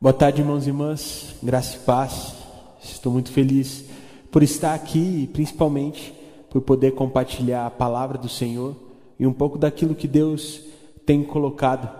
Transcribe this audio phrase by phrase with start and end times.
[0.00, 2.32] Boa tarde, irmãos e irmãs, graça e paz.
[2.80, 3.84] Estou muito feliz
[4.30, 6.14] por estar aqui e principalmente
[6.48, 8.76] por poder compartilhar a palavra do Senhor
[9.18, 10.60] e um pouco daquilo que Deus
[11.04, 11.90] tem colocado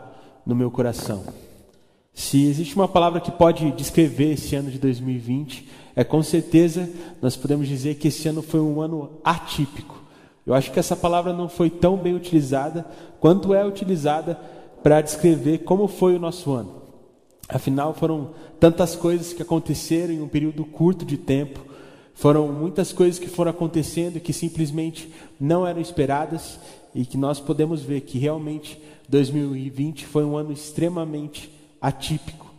[0.46, 1.24] no meu coração.
[2.14, 6.88] Se existe uma palavra que pode descrever esse ano de 2020, é com certeza
[7.20, 10.00] nós podemos dizer que esse ano foi um ano atípico.
[10.46, 12.86] Eu acho que essa palavra não foi tão bem utilizada
[13.18, 14.36] quanto é utilizada
[14.84, 16.87] para descrever como foi o nosso ano.
[17.48, 21.60] Afinal, foram tantas coisas que aconteceram em um período curto de tempo,
[22.12, 26.58] foram muitas coisas que foram acontecendo que simplesmente não eram esperadas
[26.94, 31.50] e que nós podemos ver que realmente 2020 foi um ano extremamente
[31.80, 32.52] atípico.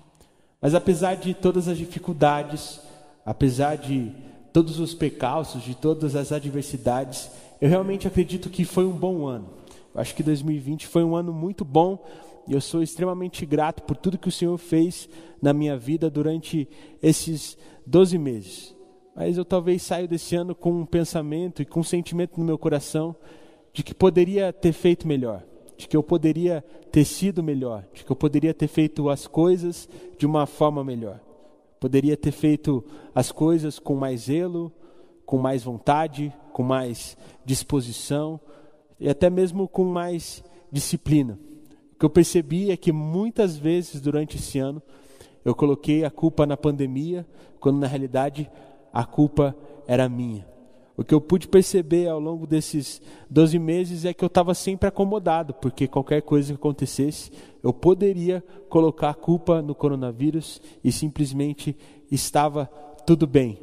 [0.62, 2.80] Mas apesar de todas as dificuldades,
[3.26, 4.12] apesar de
[4.52, 7.30] todos os pecalços, de todas as adversidades,
[7.62, 9.50] eu realmente acredito que foi um bom ano.
[9.94, 12.04] Eu acho que 2020 foi um ano muito bom
[12.48, 15.10] e eu sou extremamente grato por tudo que o Senhor fez
[15.42, 16.68] na minha vida durante
[17.02, 18.76] esses 12 meses.
[19.16, 22.58] Mas eu talvez saio desse ano com um pensamento e com um sentimento no meu
[22.58, 23.16] coração
[23.74, 25.44] de que poderia ter feito melhor,
[25.78, 29.90] de que eu poderia ter sido melhor, de que eu poderia ter feito as coisas
[30.18, 31.20] de uma forma melhor.
[31.80, 32.84] Poderia ter feito
[33.16, 34.72] as coisas com mais zelo,
[35.26, 37.16] com mais vontade, com mais
[37.46, 38.40] disposição
[39.00, 41.40] e até mesmo com mais disciplina.
[42.00, 44.82] Que eu percebi é que muitas vezes durante esse ano
[45.44, 47.28] eu coloquei a culpa na pandemia,
[47.60, 48.50] quando na realidade
[48.94, 50.48] a culpa era minha.
[50.96, 54.88] O que eu pude perceber ao longo desses 12 meses é que eu estava sempre
[54.88, 57.32] acomodado, porque qualquer coisa que acontecesse,
[57.64, 61.76] eu poderia colocar a culpa no coronavírus e simplesmente
[62.12, 62.66] estava
[63.06, 63.60] tudo bem.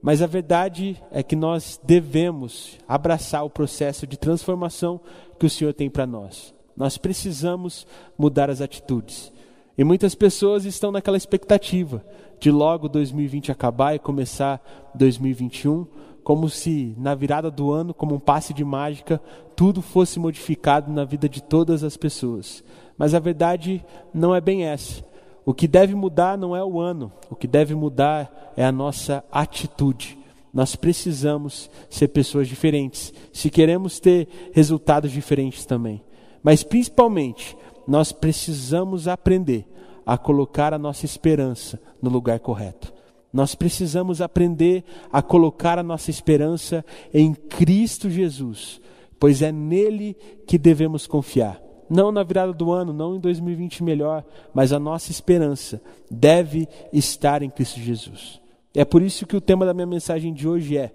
[0.00, 5.00] Mas a verdade é que nós devemos abraçar o processo de transformação
[5.38, 6.54] que o Senhor tem para nós.
[6.78, 7.84] Nós precisamos
[8.16, 9.32] mudar as atitudes.
[9.76, 12.04] E muitas pessoas estão naquela expectativa
[12.38, 14.62] de logo 2020 acabar e começar
[14.94, 15.84] 2021,
[16.22, 19.20] como se na virada do ano, como um passe de mágica,
[19.56, 22.62] tudo fosse modificado na vida de todas as pessoas.
[22.96, 25.04] Mas a verdade não é bem essa.
[25.44, 29.24] O que deve mudar não é o ano, o que deve mudar é a nossa
[29.32, 30.16] atitude.
[30.54, 36.02] Nós precisamos ser pessoas diferentes, se queremos ter resultados diferentes também.
[36.42, 37.56] Mas principalmente,
[37.86, 39.66] nós precisamos aprender
[40.04, 42.92] a colocar a nossa esperança no lugar correto.
[43.32, 48.80] Nós precisamos aprender a colocar a nossa esperança em Cristo Jesus,
[49.20, 50.16] pois é nele
[50.46, 51.60] que devemos confiar.
[51.90, 57.42] Não na virada do ano, não em 2020 melhor, mas a nossa esperança deve estar
[57.42, 58.40] em Cristo Jesus.
[58.74, 60.92] É por isso que o tema da minha mensagem de hoje é: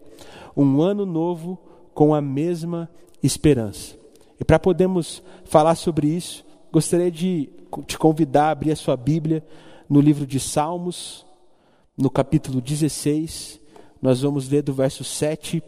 [0.56, 1.60] um ano novo
[1.94, 2.90] com a mesma
[3.22, 4.03] esperança.
[4.40, 7.50] E para podermos falar sobre isso, gostaria de
[7.88, 9.44] te convidar a abrir a sua Bíblia
[9.90, 11.26] no livro de Salmos,
[11.98, 13.60] no capítulo 16.
[14.02, 15.64] Nós vamos ler do verso 7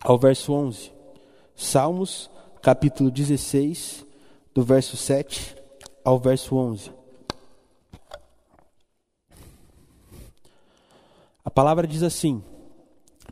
[0.00, 0.92] ao verso 11.
[1.54, 2.30] Salmos,
[2.62, 4.04] capítulo 16,
[4.54, 5.56] do verso 7
[6.04, 6.90] ao verso 11.
[11.44, 12.42] A palavra diz assim: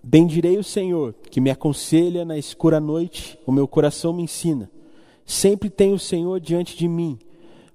[0.07, 4.71] Bendirei o Senhor, que me aconselha na escura noite, o meu coração me ensina.
[5.25, 7.19] Sempre tenho o Senhor diante de mim,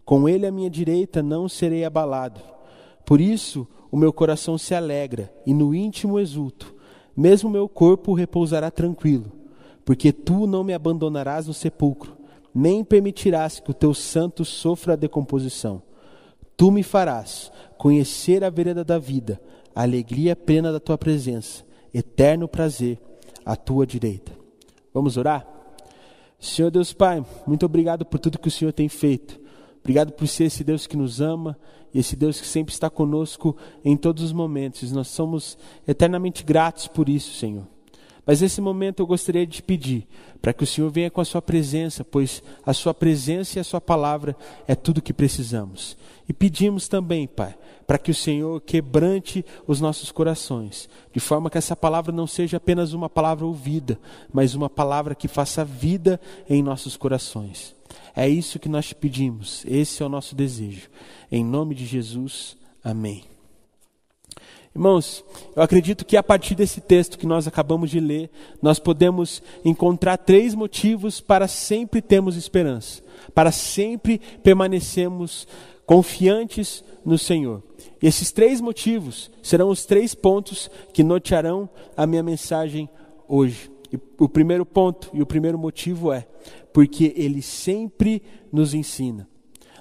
[0.06, 2.40] com Ele à minha direita não serei abalado.
[3.04, 6.76] Por isso o meu coração se alegra e no íntimo exulto,
[7.18, 9.32] mesmo meu corpo repousará tranquilo,
[9.84, 12.16] porque tu não me abandonarás no sepulcro,
[12.54, 15.82] nem permitirás que o teu santo sofra a decomposição.
[16.56, 19.42] Tu me farás conhecer a vereda da vida,
[19.74, 23.00] a alegria plena da tua presença eterno prazer
[23.46, 24.32] à tua direita.
[24.94, 25.48] Vamos orar?
[26.40, 29.40] Senhor Deus Pai, muito obrigado por tudo que o Senhor tem feito.
[29.82, 31.58] Obrigado por ser esse Deus que nos ama
[31.94, 34.92] e esse Deus que sempre está conosco em todos os momentos.
[34.92, 35.58] Nós somos
[35.88, 37.68] eternamente gratos por isso, Senhor.
[38.30, 40.08] Mas nesse momento eu gostaria de pedir
[40.40, 43.64] para que o Senhor venha com a sua presença, pois a sua presença e a
[43.64, 45.98] sua palavra é tudo que precisamos.
[46.28, 47.58] E pedimos também, Pai,
[47.88, 52.58] para que o Senhor quebrante os nossos corações, de forma que essa palavra não seja
[52.58, 54.00] apenas uma palavra ouvida,
[54.32, 57.76] mas uma palavra que faça vida em nossos corações.
[58.16, 60.88] É isso que nós te pedimos, esse é o nosso desejo.
[61.32, 63.24] Em nome de Jesus, amém.
[64.76, 65.26] Irmãos,
[65.56, 68.30] eu acredito que a partir desse texto que nós acabamos de ler,
[68.62, 73.02] nós podemos encontrar três motivos para sempre termos esperança,
[73.34, 75.48] para sempre permanecermos
[75.86, 77.64] confiantes no Senhor.
[78.02, 81.68] E esses três motivos serão os três pontos que nortearão
[81.98, 82.88] a minha mensagem
[83.28, 83.72] hoje.
[83.92, 86.28] E o primeiro ponto e o primeiro motivo é
[86.72, 88.22] porque Ele sempre
[88.52, 89.28] nos ensina.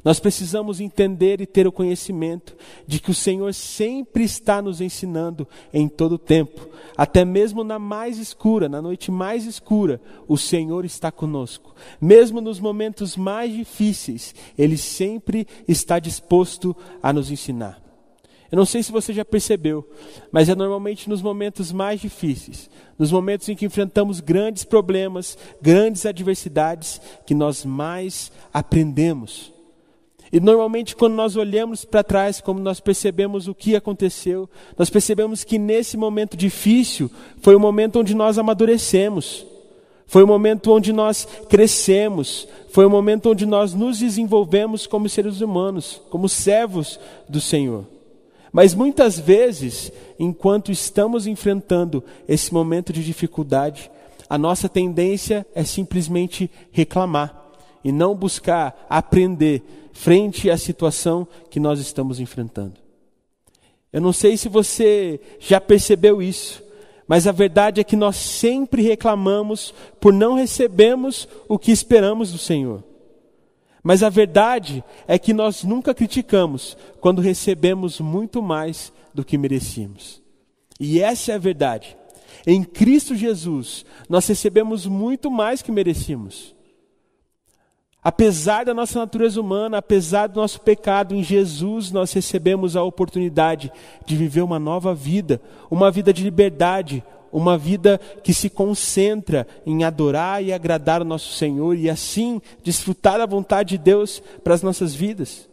[0.04, 2.56] Nós precisamos entender e ter o conhecimento
[2.86, 7.78] de que o Senhor sempre está nos ensinando em todo o tempo, até mesmo na
[7.78, 11.74] mais escura, na noite mais escura, o Senhor está conosco.
[12.00, 17.82] Mesmo nos momentos mais difíceis, Ele sempre está disposto a nos ensinar.
[18.50, 19.86] Eu não sei se você já percebeu,
[20.32, 26.06] mas é normalmente nos momentos mais difíceis, nos momentos em que enfrentamos grandes problemas, grandes
[26.06, 29.52] adversidades, que nós mais aprendemos.
[30.32, 35.42] E normalmente, quando nós olhamos para trás, como nós percebemos o que aconteceu, nós percebemos
[35.42, 37.10] que nesse momento difícil
[37.40, 39.46] foi o momento onde nós amadurecemos,
[40.06, 45.40] foi o momento onde nós crescemos, foi o momento onde nós nos desenvolvemos como seres
[45.40, 47.84] humanos, como servos do Senhor.
[48.52, 53.90] Mas muitas vezes, enquanto estamos enfrentando esse momento de dificuldade,
[54.28, 57.47] a nossa tendência é simplesmente reclamar
[57.82, 62.74] e não buscar aprender frente à situação que nós estamos enfrentando.
[63.92, 66.62] Eu não sei se você já percebeu isso,
[67.06, 72.38] mas a verdade é que nós sempre reclamamos por não recebermos o que esperamos do
[72.38, 72.84] Senhor.
[73.82, 80.22] Mas a verdade é que nós nunca criticamos quando recebemos muito mais do que merecíamos.
[80.78, 81.96] E essa é a verdade.
[82.46, 86.54] Em Cristo Jesus, nós recebemos muito mais que merecíamos.
[88.02, 93.72] Apesar da nossa natureza humana, apesar do nosso pecado, em Jesus nós recebemos a oportunidade
[94.06, 95.40] de viver uma nova vida,
[95.70, 97.02] uma vida de liberdade,
[97.32, 103.18] uma vida que se concentra em adorar e agradar o nosso Senhor e assim desfrutar
[103.18, 105.48] da vontade de Deus para as nossas vidas.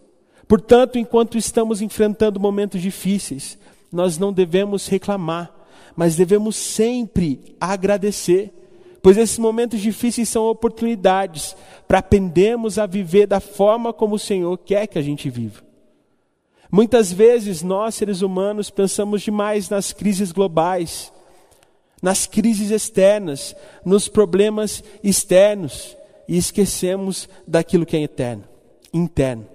[0.47, 3.57] Portanto, enquanto estamos enfrentando momentos difíceis,
[3.91, 5.51] nós não devemos reclamar,
[5.95, 8.53] mas devemos sempre agradecer
[9.05, 11.55] pois esses momentos difíceis são oportunidades
[11.87, 15.61] para aprendermos a viver da forma como o Senhor quer que a gente viva.
[16.71, 21.13] Muitas vezes nós, seres humanos, pensamos demais nas crises globais,
[22.01, 23.55] nas crises externas,
[23.85, 25.95] nos problemas externos
[26.27, 28.45] e esquecemos daquilo que é eterno,
[28.91, 29.45] interno.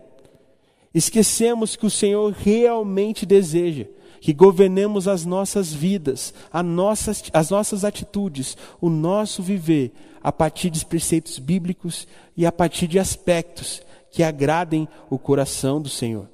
[0.95, 3.87] Esquecemos que o Senhor realmente deseja
[4.21, 6.35] que governemos as nossas vidas,
[6.65, 12.07] nossas, as nossas atitudes, o nosso viver, a partir de preceitos bíblicos
[12.37, 16.29] e a partir de aspectos que agradem o coração do Senhor.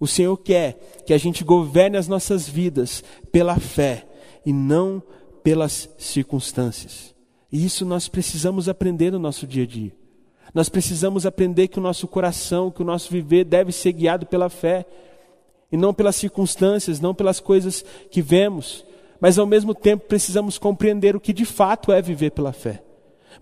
[0.00, 4.06] O Senhor quer que a gente governe as nossas vidas pela fé
[4.44, 5.02] e não
[5.42, 7.14] pelas circunstâncias.
[7.52, 9.92] E isso nós precisamos aprender no nosso dia a dia.
[10.52, 14.48] Nós precisamos aprender que o nosso coração, que o nosso viver deve ser guiado pela
[14.48, 14.86] fé
[15.74, 18.86] e não pelas circunstâncias, não pelas coisas que vemos,
[19.18, 22.80] mas ao mesmo tempo precisamos compreender o que de fato é viver pela fé.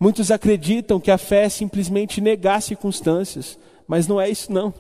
[0.00, 4.73] Muitos acreditam que a fé é simplesmente negar circunstâncias, mas não é isso não.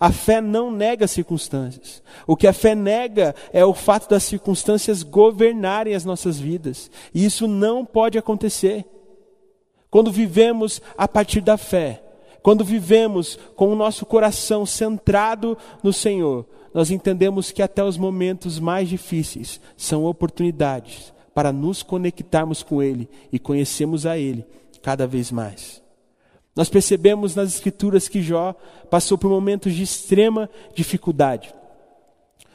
[0.00, 2.02] A fé não nega circunstâncias.
[2.26, 6.90] O que a fé nega é o fato das circunstâncias governarem as nossas vidas.
[7.14, 8.84] E isso não pode acontecer.
[9.88, 12.02] Quando vivemos a partir da fé,
[12.42, 16.44] quando vivemos com o nosso coração centrado no Senhor,
[16.74, 23.08] nós entendemos que até os momentos mais difíceis são oportunidades para nos conectarmos com Ele
[23.32, 24.44] e conhecermos a Ele
[24.82, 25.82] cada vez mais.
[26.54, 28.54] Nós percebemos nas Escrituras que Jó
[28.90, 31.54] passou por momentos de extrema dificuldade.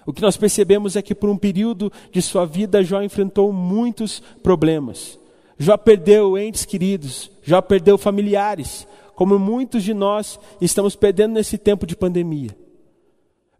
[0.06, 4.22] O que nós percebemos é que por um período de sua vida Jó enfrentou muitos
[4.42, 5.20] problemas.
[5.58, 11.88] Jó perdeu entes queridos, Jó perdeu familiares, como muitos de nós estamos perdendo nesse tempo
[11.88, 12.56] de pandemia.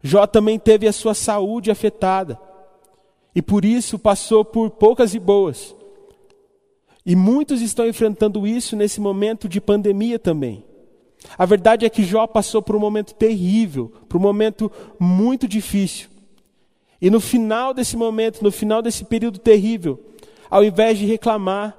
[0.02, 2.38] Jó também teve a sua saúde afetada.
[3.34, 5.74] E por isso passou por poucas e boas.
[7.04, 10.64] E muitos estão enfrentando isso nesse momento de pandemia também.
[11.36, 16.08] A verdade é que Jó passou por um momento terrível, por um momento muito difícil.
[17.00, 19.98] E no final desse momento, no final desse período terrível,
[20.50, 21.76] ao invés de reclamar,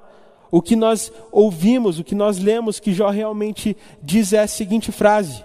[0.50, 4.90] o que nós ouvimos, o que nós lemos que Jó realmente diz é a seguinte
[4.90, 5.44] frase: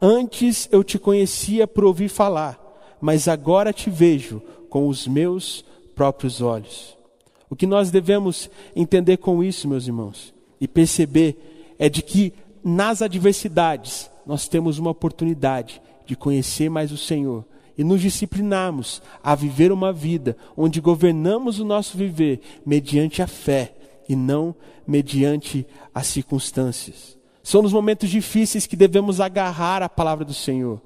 [0.00, 2.58] Antes eu te conhecia por ouvir falar,
[3.00, 4.40] mas agora te vejo
[4.70, 5.62] com os meus
[5.94, 6.96] próprios olhos.
[7.50, 12.32] O que nós devemos entender com isso, meus irmãos, e perceber é de que
[12.64, 17.44] nas adversidades nós temos uma oportunidade de conhecer mais o Senhor
[17.76, 23.74] e nos disciplinarmos a viver uma vida onde governamos o nosso viver mediante a fé
[24.08, 24.54] e não
[24.86, 27.19] mediante as circunstâncias.
[27.42, 30.80] São nos momentos difíceis que devemos agarrar a palavra do Senhor.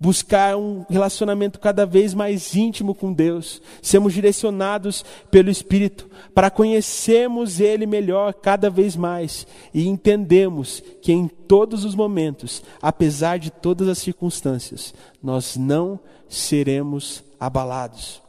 [0.00, 7.60] buscar um relacionamento cada vez mais íntimo com Deus, sermos direcionados pelo Espírito para conhecermos
[7.60, 13.88] Ele melhor cada vez mais e entendemos que em todos os momentos, apesar de todas
[13.88, 16.00] as circunstâncias, nós não
[16.30, 18.22] seremos abalados.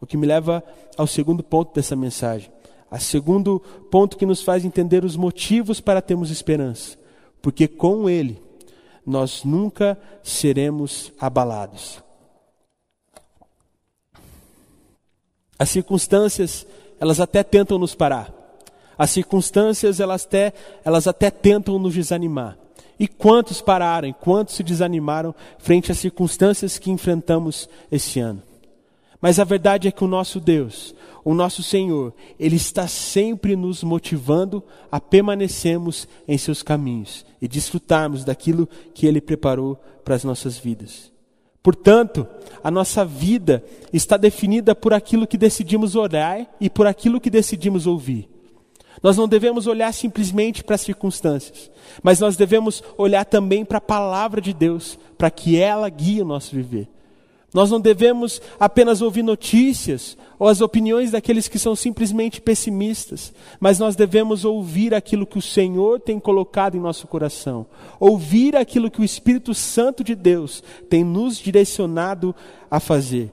[0.00, 0.64] O que me leva
[0.96, 2.50] ao segundo ponto dessa mensagem.
[2.92, 3.58] A segundo
[3.90, 6.98] ponto que nos faz entender os motivos para termos esperança.
[7.40, 8.38] Porque com Ele
[9.04, 12.02] nós nunca seremos abalados.
[15.58, 16.66] As circunstâncias,
[17.00, 18.30] elas até tentam nos parar.
[18.98, 20.52] As circunstâncias, elas até,
[20.84, 22.58] elas até tentam nos desanimar.
[22.98, 28.42] E quantos pararam, quantos se desanimaram frente às circunstâncias que enfrentamos esse ano?
[29.18, 33.82] Mas a verdade é que o nosso Deus, o nosso Senhor, Ele está sempre nos
[33.82, 40.58] motivando a permanecermos em seus caminhos e desfrutarmos daquilo que Ele preparou para as nossas
[40.58, 41.12] vidas.
[41.62, 42.26] Portanto,
[42.62, 47.86] a nossa vida está definida por aquilo que decidimos orar e por aquilo que decidimos
[47.86, 48.28] ouvir.
[49.00, 51.70] Nós não devemos olhar simplesmente para as circunstâncias,
[52.02, 56.24] mas nós devemos olhar também para a palavra de Deus, para que ela guie o
[56.24, 56.88] nosso viver.
[57.52, 63.78] Nós não devemos apenas ouvir notícias ou as opiniões daqueles que são simplesmente pessimistas, mas
[63.78, 67.66] nós devemos ouvir aquilo que o Senhor tem colocado em nosso coração,
[68.00, 72.34] ouvir aquilo que o Espírito Santo de Deus tem nos direcionado
[72.70, 73.30] a fazer.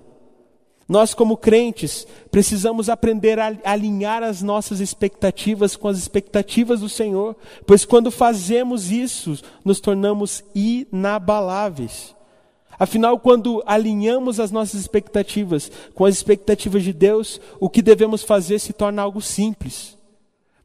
[0.87, 7.35] Nós, como crentes, precisamos aprender a alinhar as nossas expectativas com as expectativas do Senhor,
[7.65, 12.18] pois quando fazemos isso, nos tornamos inabaláveis.
[12.79, 18.57] Afinal, quando alinhamos as nossas expectativas com as expectativas de Deus, o que devemos fazer
[18.57, 19.97] se torna algo simples.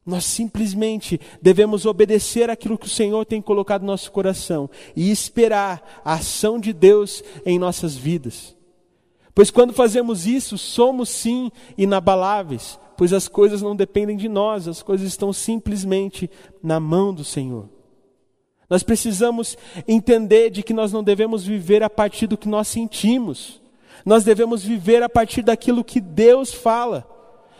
[0.06, 6.02] Nós simplesmente devemos obedecer aquilo que o Senhor tem colocado no nosso coração e esperar
[6.04, 8.54] a ação de Deus em nossas vidas.
[9.34, 14.82] Pois quando fazemos isso, somos sim inabaláveis, pois as coisas não dependem de nós, as
[14.82, 16.30] coisas estão simplesmente
[16.62, 17.68] na mão do Senhor.
[18.74, 23.62] Nós precisamos entender de que nós não devemos viver a partir do que nós sentimos.
[24.04, 27.08] Nós devemos viver a partir daquilo que Deus fala.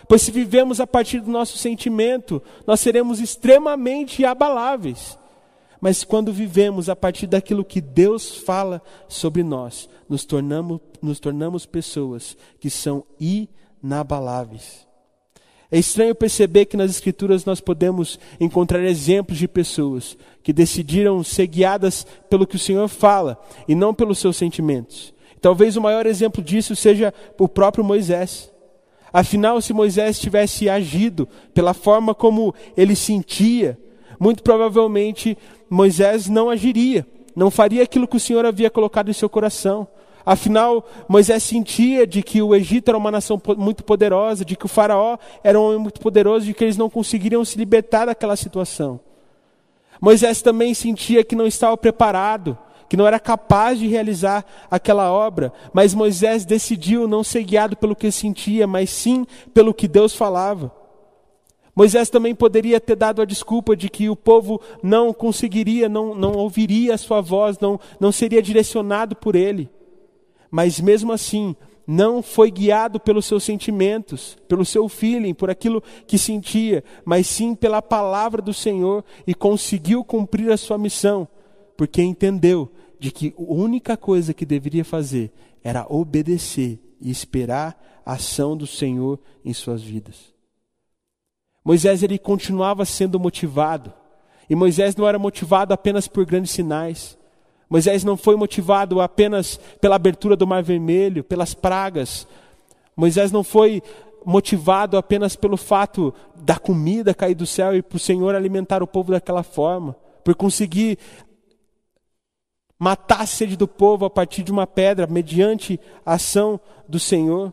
[0.08, 5.16] Pois se vivemos a partir do nosso sentimento, nós seremos extremamente abaláveis.
[5.80, 11.64] Mas quando vivemos a partir daquilo que Deus fala sobre nós, nos tornamos, nos tornamos
[11.64, 14.84] pessoas que são inabaláveis.
[15.74, 21.48] É estranho perceber que nas Escrituras nós podemos encontrar exemplos de pessoas que decidiram ser
[21.48, 25.12] guiadas pelo que o Senhor fala e não pelos seus sentimentos.
[25.40, 28.52] Talvez o maior exemplo disso seja o próprio Moisés.
[29.12, 33.76] Afinal, se Moisés tivesse agido pela forma como ele sentia,
[34.20, 35.36] muito provavelmente
[35.68, 37.04] Moisés não agiria,
[37.34, 39.88] não faria aquilo que o Senhor havia colocado em seu coração.
[40.26, 44.68] Afinal, Moisés sentia de que o Egito era uma nação muito poderosa, de que o
[44.68, 48.98] Faraó era um homem muito poderoso, de que eles não conseguiriam se libertar daquela situação.
[50.00, 52.56] Moisés também sentia que não estava preparado,
[52.88, 57.96] que não era capaz de realizar aquela obra, mas Moisés decidiu não ser guiado pelo
[57.96, 60.72] que sentia, mas sim pelo que Deus falava.
[61.76, 66.32] Moisés também poderia ter dado a desculpa de que o povo não conseguiria, não, não
[66.32, 69.68] ouviria a sua voz, não, não seria direcionado por ele
[70.54, 76.16] mas mesmo assim não foi guiado pelos seus sentimentos, pelo seu feeling, por aquilo que
[76.16, 81.26] sentia, mas sim pela palavra do Senhor e conseguiu cumprir a sua missão,
[81.76, 82.70] porque entendeu
[83.00, 88.64] de que a única coisa que deveria fazer era obedecer e esperar a ação do
[88.64, 90.32] Senhor em suas vidas.
[91.64, 93.92] Moisés ele continuava sendo motivado,
[94.48, 97.18] e Moisés não era motivado apenas por grandes sinais.
[97.68, 102.26] Moisés não foi motivado apenas pela abertura do Mar Vermelho, pelas pragas.
[102.96, 103.82] Moisés não foi
[104.24, 108.86] motivado apenas pelo fato da comida cair do céu e para o Senhor alimentar o
[108.86, 110.98] povo daquela forma, por conseguir
[112.78, 117.52] matar a sede do povo a partir de uma pedra, mediante a ação do Senhor.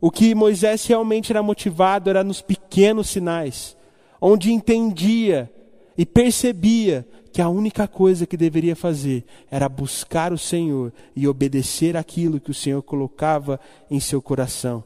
[0.00, 3.76] O que Moisés realmente era motivado era nos pequenos sinais,
[4.20, 5.50] onde entendia
[5.96, 11.96] e percebia que a única coisa que deveria fazer era buscar o Senhor e obedecer
[11.96, 13.58] aquilo que o Senhor colocava
[13.90, 14.84] em seu coração.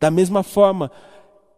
[0.00, 0.90] Da mesma forma,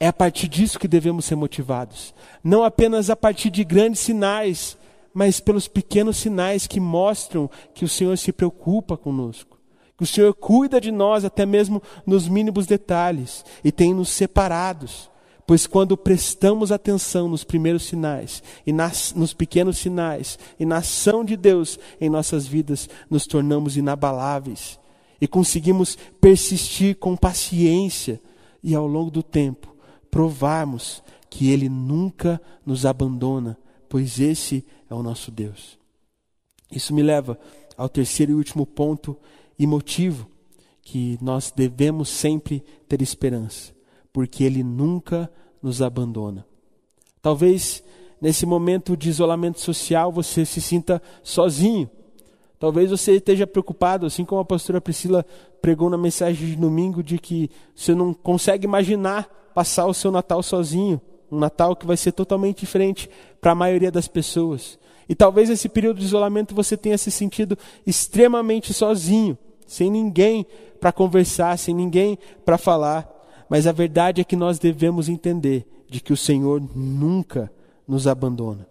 [0.01, 2.13] é a partir disso que devemos ser motivados.
[2.43, 4.77] Não apenas a partir de grandes sinais,
[5.15, 9.57] mas pelos pequenos sinais que mostram que o Senhor se preocupa conosco.
[9.97, 15.09] Que o Senhor cuida de nós até mesmo nos mínimos detalhes e tem nos separados
[15.47, 21.25] Pois quando prestamos atenção nos primeiros sinais, e nas, nos pequenos sinais, e na ação
[21.25, 24.79] de Deus em nossas vidas, nos tornamos inabaláveis
[25.21, 28.21] e conseguimos persistir com paciência
[28.63, 29.75] e ao longo do tempo
[30.11, 33.59] provarmos que Ele nunca nos abandona,
[33.89, 35.79] pois esse é o nosso Deus.
[36.71, 37.39] Isso me leva
[37.77, 39.17] ao terceiro e último ponto
[39.59, 40.31] e motivo
[40.83, 43.74] que nós devemos sempre ter esperança,
[44.15, 45.29] porque Ele nunca
[45.61, 46.47] nos abandona.
[47.21, 47.83] Talvez
[48.21, 51.91] nesse momento de isolamento social você se sinta sozinho.
[52.61, 55.27] Talvez você esteja preocupado, assim como a pastora Priscila
[55.61, 60.43] pregou na mensagem de domingo, de que você não consegue imaginar passar o seu Natal
[60.45, 61.01] sozinho.
[61.31, 64.79] Um Natal que vai ser totalmente diferente para a maioria das pessoas.
[65.09, 70.47] E talvez nesse período de isolamento você tenha se sentido extremamente sozinho, sem ninguém
[70.81, 73.14] para conversar, sem ninguém para falar.
[73.55, 77.53] Mas a verdade é que nós devemos entender de que o Senhor nunca
[77.87, 78.67] nos abandona.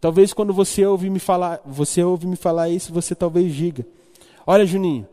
[0.00, 3.86] Talvez quando você ouve me falar, você ouve me falar isso, você talvez diga:
[4.44, 5.06] "Olha, Juninho,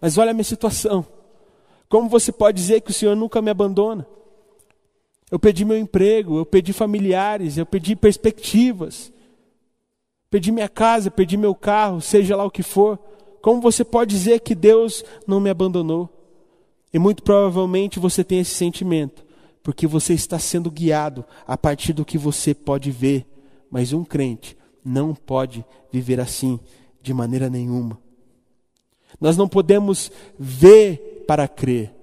[0.00, 1.04] mas olha a minha situação.
[1.86, 4.06] Como você pode dizer que o Senhor nunca me abandona?
[5.30, 9.12] Eu pedi meu emprego, eu pedi familiares, eu pedi perspectivas.
[10.30, 12.98] Perdi minha casa, perdi meu carro, seja lá o que for.
[13.42, 16.15] Como você pode dizer que Deus não me abandonou?
[16.92, 19.24] E muito provavelmente você tem esse sentimento,
[19.62, 23.26] porque você está sendo guiado a partir do que você pode ver.
[23.70, 26.60] Mas um crente não pode viver assim
[27.02, 27.98] de maneira nenhuma.
[29.20, 31.94] Nós não podemos ver para crer,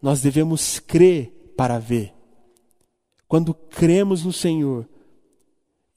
[0.00, 2.14] nós devemos crer para ver.
[3.28, 4.88] Quando cremos no Senhor,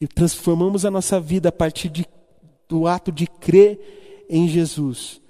[0.03, 2.05] e transformamos a nossa vida a partir de,
[2.67, 5.21] do ato de crer em Jesus,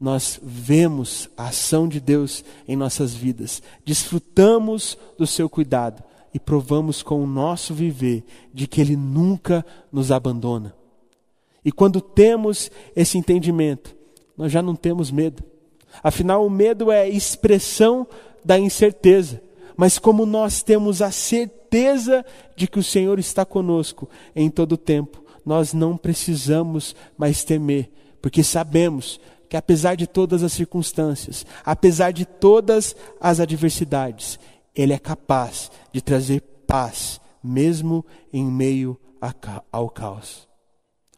[0.00, 6.02] nós vemos a ação de Deus em nossas vidas, desfrutamos do seu cuidado
[6.34, 8.22] e provamos com o nosso viver
[8.52, 10.74] de que Ele nunca nos abandona.
[11.64, 13.96] E quando temos esse entendimento,
[14.36, 15.42] nós já não temos medo.
[16.02, 18.06] Afinal, o medo é expressão
[18.44, 19.42] da incerteza.
[19.76, 22.24] Mas como nós temos a certeza
[22.54, 27.90] de que o Senhor está conosco em todo o tempo, nós não precisamos mais temer,
[28.22, 34.38] porque sabemos que apesar de todas as circunstâncias, apesar de todas as adversidades,
[34.74, 38.98] Ele é capaz de trazer paz, mesmo em meio
[39.72, 40.46] ao caos.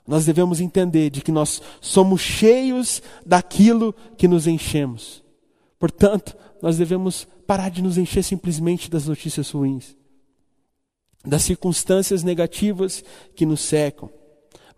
[0.06, 5.22] Nós devemos entender de que nós somos cheios daquilo que nos enchemos.
[5.78, 9.96] Portanto, nós devemos parar de nos encher simplesmente das notícias ruins,
[11.24, 14.10] das circunstâncias negativas que nos secam,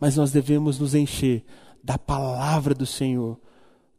[0.00, 1.44] mas nós devemos nos encher
[1.82, 3.38] da palavra do Senhor,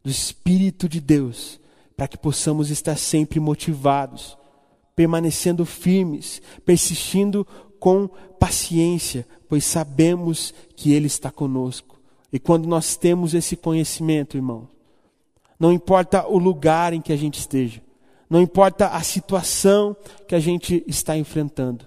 [0.02, 1.60] do Espírito de Deus,
[1.96, 4.36] para que possamos estar sempre motivados,
[4.94, 7.46] permanecendo firmes, persistindo
[7.78, 12.00] com paciência, pois sabemos que Ele está conosco.
[12.32, 14.68] E quando nós temos esse conhecimento, irmão,
[15.58, 17.82] não importa o lugar em que a gente esteja,
[18.28, 19.94] não importa a situação
[20.26, 21.86] que a gente está enfrentando,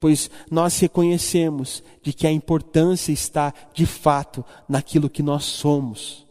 [0.00, 6.26] pois nós reconhecemos de que a importância está de fato naquilo que nós somos.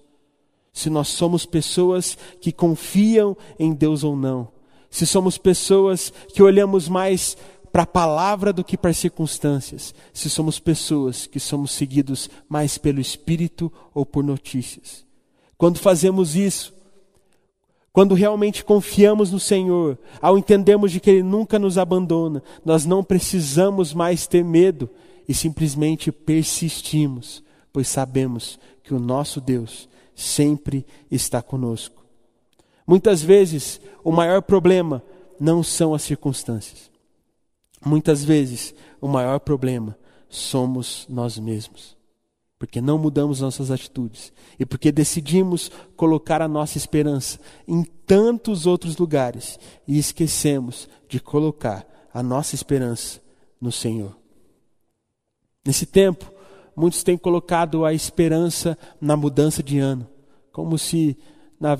[0.72, 4.50] Se nós somos pessoas que confiam em Deus ou não,
[4.90, 7.36] se somos pessoas que olhamos mais
[7.72, 12.78] para a palavra do que para as circunstâncias, se somos pessoas que somos seguidos mais
[12.78, 15.06] pelo Espírito ou por notícias.
[15.58, 16.74] Quando fazemos isso,
[17.98, 23.04] quando realmente confiamos no Senhor, ao entendermos de que Ele nunca nos abandona, nós não
[23.04, 24.88] precisamos mais ter medo
[25.28, 32.06] e simplesmente persistimos, pois sabemos que o nosso Deus sempre está conosco.
[32.86, 35.02] Muitas vezes, o maior problema
[35.40, 36.92] não são as circunstâncias.
[37.84, 39.98] Muitas vezes, o maior problema
[40.30, 41.97] somos nós mesmos
[42.60, 48.98] porque não mudamos nossas atitudes e porque decidimos colocar a nossa esperança em tantos outros
[48.98, 53.22] lugares e esquecemos de colocar a nossa esperança
[53.62, 54.16] no Senhor.
[55.64, 56.32] Nesse tempo,
[56.76, 60.08] muitos têm colocado a esperança na mudança de ano,
[60.52, 61.18] como se
[61.60, 61.76] na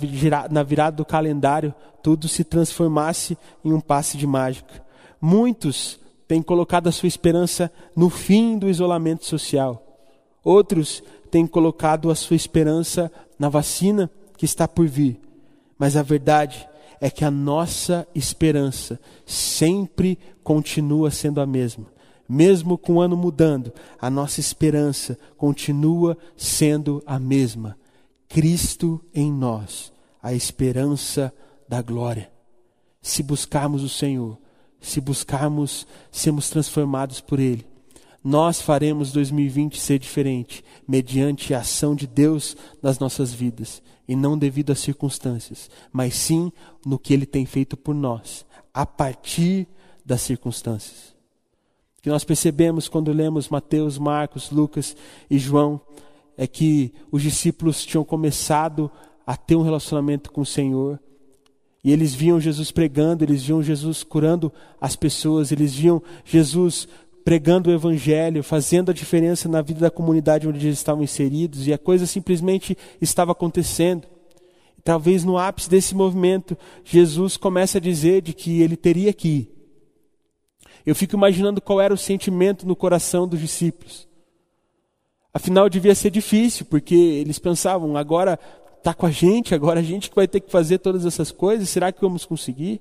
[0.64, 4.86] virada do calendário tudo se transformasse em um passe de mágica.
[5.20, 9.87] Muitos têm colocado a sua esperança no fim do isolamento social
[10.48, 15.20] Outros têm colocado a sua esperança na vacina que está por vir.
[15.78, 16.66] Mas a verdade
[17.02, 21.88] é que a nossa esperança sempre continua sendo a mesma.
[22.30, 27.78] Mesmo com o ano mudando, a nossa esperança continua sendo a mesma.
[28.30, 29.92] Cristo em nós,
[30.24, 31.34] a esperança
[31.68, 32.32] da glória.
[33.02, 34.38] Se buscarmos o Senhor,
[34.80, 37.68] se buscarmos sermos transformados por Ele.
[38.28, 44.38] Nós faremos 2020 ser diferente, mediante a ação de Deus nas nossas vidas, e não
[44.38, 46.52] devido às circunstâncias, mas sim
[46.86, 49.66] no que Ele tem feito por nós, a partir
[50.06, 51.16] das circunstâncias.
[52.02, 54.94] Que nós percebemos quando lemos Mateus, Marcos, Lucas
[55.30, 55.80] e João,
[56.36, 58.92] é que os discípulos tinham começado
[59.26, 61.00] a ter um relacionamento com o Senhor,
[61.82, 66.90] e eles viam Jesus pregando, eles viam Jesus curando as pessoas, eles viam Jesus
[67.28, 71.74] pregando o Evangelho, fazendo a diferença na vida da comunidade onde eles estavam inseridos, e
[71.74, 74.08] a coisa simplesmente estava acontecendo.
[74.82, 79.52] Talvez no ápice desse movimento, Jesus comece a dizer de que ele teria que ir.
[80.86, 84.08] Eu fico imaginando qual era o sentimento no coração dos discípulos.
[85.34, 88.40] Afinal, devia ser difícil, porque eles pensavam, agora
[88.78, 91.68] está com a gente, agora a gente que vai ter que fazer todas essas coisas,
[91.68, 92.80] será que vamos conseguir?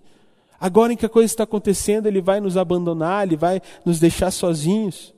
[0.59, 4.31] Agora em que a coisa está acontecendo, ele vai nos abandonar, ele vai nos deixar
[4.31, 5.14] sozinhos.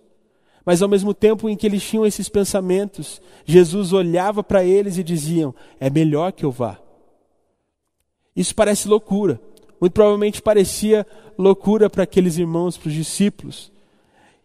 [0.65, 5.03] Mas ao mesmo tempo em que eles tinham esses pensamentos, Jesus olhava para eles e
[5.03, 6.79] diziam: "É melhor que eu vá".
[8.37, 9.41] Isso parece loucura.
[9.81, 11.07] Muito provavelmente parecia
[11.39, 13.73] loucura para aqueles irmãos, para os discípulos.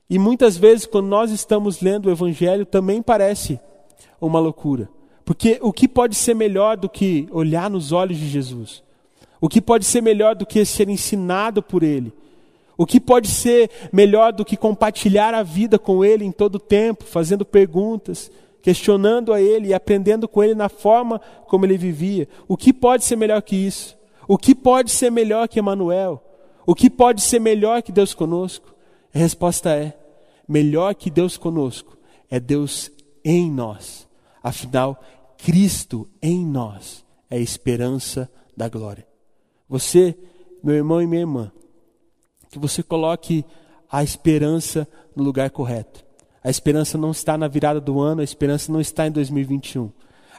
[0.10, 3.60] E muitas vezes, quando nós estamos lendo o Evangelho, também parece
[4.22, 4.88] uma loucura.
[5.26, 8.84] Porque o que pode ser melhor do que olhar nos olhos de Jesus?
[9.44, 12.14] O que pode ser melhor do que ser ensinado por Ele?
[12.78, 16.60] O que pode ser melhor do que compartilhar a vida com Ele em todo o
[16.60, 22.26] tempo, fazendo perguntas, questionando a Ele e aprendendo com Ele na forma como Ele vivia?
[22.48, 23.98] O que pode ser melhor que isso?
[24.30, 26.24] O que pode ser melhor que Emmanuel?
[26.66, 28.74] O que pode ser melhor que Deus conosco?
[29.14, 29.94] A resposta é:
[30.48, 31.98] melhor que Deus conosco
[32.32, 32.90] é Deus
[33.26, 34.08] em nós.
[34.42, 35.04] Afinal,
[35.38, 39.12] Cristo em nós é a esperança da glória.
[39.74, 40.16] Você,
[40.64, 41.52] meu irmão e minha irmã,
[42.52, 43.44] que você coloque
[43.92, 46.06] a esperança no lugar correto.
[46.44, 49.90] A esperança não está na virada do ano, a esperança não está em 2021.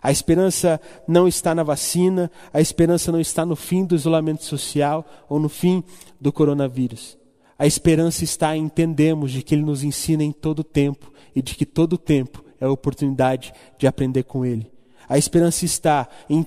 [0.00, 5.04] A esperança não está na vacina, a esperança não está no fim do isolamento social
[5.28, 5.82] ou no fim
[6.20, 7.18] do coronavírus.
[7.58, 11.56] A esperança está em entendermos de que Ele nos ensina em todo tempo e de
[11.56, 14.73] que todo tempo é oportunidade de aprender com Ele.
[15.08, 16.44] A esperança está em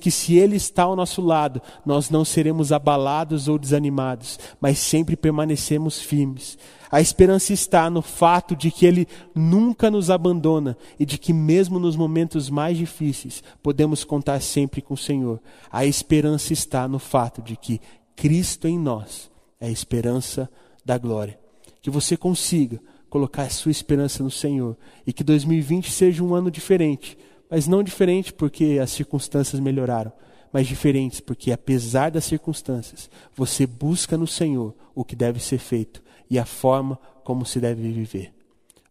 [0.00, 5.16] que se Ele está ao nosso lado, nós não seremos abalados ou desanimados, mas sempre
[5.16, 6.58] permanecemos firmes.
[6.90, 11.78] A esperança está no fato de que Ele nunca nos abandona e de que, mesmo
[11.78, 15.40] nos momentos mais difíceis, podemos contar sempre com o Senhor.
[15.70, 17.80] A esperança está no fato de que
[18.16, 19.30] Cristo em nós
[19.60, 20.50] é a esperança
[20.84, 21.38] da glória.
[21.82, 22.80] Que você consiga
[23.10, 27.16] colocar a sua esperança no Senhor e que 2020 seja um ano diferente
[27.50, 30.12] mas não diferente porque as circunstâncias melhoraram,
[30.52, 36.02] mas diferentes porque, apesar das circunstâncias, você busca no Senhor o que deve ser feito
[36.30, 38.32] e a forma como se deve viver.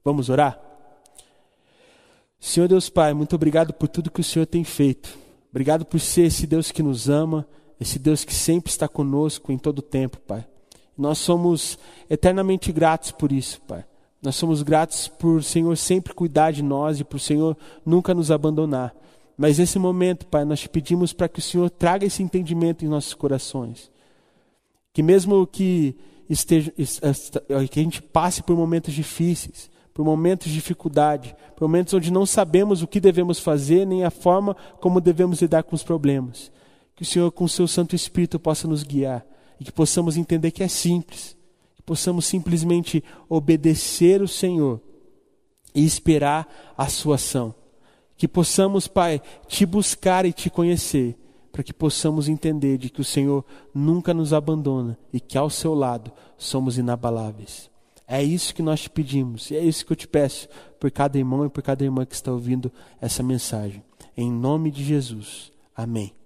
[0.04, 0.60] Vamos orar?
[2.40, 5.18] Senhor Deus Pai, muito obrigado por tudo que o Senhor tem feito.
[5.50, 7.48] Obrigado por ser esse Deus que nos ama,
[7.80, 10.46] esse Deus que sempre está conosco em todo o tempo, Pai.
[10.98, 11.78] Nós somos
[12.10, 13.86] eternamente gratos por isso, Pai.
[14.28, 18.14] Nós somos gratos por o Senhor sempre cuidar de nós e por o Senhor nunca
[18.14, 18.94] nos abandonar.
[19.38, 22.90] Mas nesse momento, Pai, nós te pedimos para que o Senhor traga esse entendimento em
[22.90, 23.90] nossos corações.
[24.92, 25.96] Que mesmo que,
[26.30, 32.12] esteja, que a gente passe por momentos difíceis, por momentos de dificuldade, por momentos onde
[32.12, 36.52] não sabemos o que devemos fazer, nem a forma como devemos lidar com os problemas.
[36.98, 39.26] Que o Senhor, com o seu Santo Espírito, possa nos guiar
[39.58, 41.37] e que possamos entender que é simples
[41.88, 44.82] possamos simplesmente obedecer o Senhor
[45.74, 46.46] e esperar
[46.78, 47.56] a sua ação.
[48.18, 51.18] Que possamos, Pai, te buscar e te conhecer,
[51.50, 55.74] para que possamos entender de que o Senhor nunca nos abandona e que ao seu
[55.74, 57.72] lado somos inabaláveis.
[58.06, 61.18] É isso que nós te pedimos, e é isso que eu te peço por cada
[61.18, 62.70] irmão e por cada irmã que está ouvindo
[63.00, 63.82] essa mensagem.
[64.16, 65.54] Em nome de Jesus.
[65.74, 66.17] Amém.